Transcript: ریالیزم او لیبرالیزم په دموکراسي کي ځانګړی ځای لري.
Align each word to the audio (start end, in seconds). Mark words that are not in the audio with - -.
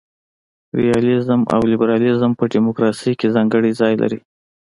ریالیزم 0.79 1.41
او 1.53 1.61
لیبرالیزم 1.71 2.31
په 2.39 2.45
دموکراسي 2.55 3.11
کي 3.19 3.27
ځانګړی 3.35 3.71
ځای 3.79 3.93
لري. 4.01 4.19